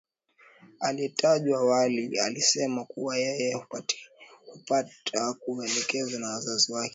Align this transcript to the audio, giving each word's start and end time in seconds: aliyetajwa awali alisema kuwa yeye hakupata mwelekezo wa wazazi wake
aliyetajwa 0.79 1.59
awali 1.59 2.19
alisema 2.19 2.85
kuwa 2.85 3.17
yeye 3.17 3.53
hakupata 3.53 5.35
mwelekezo 5.47 6.21
wa 6.23 6.29
wazazi 6.29 6.71
wake 6.73 6.89